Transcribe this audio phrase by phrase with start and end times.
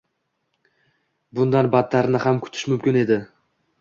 [1.39, 3.19] Bundan battarini ham kutish mumkin edi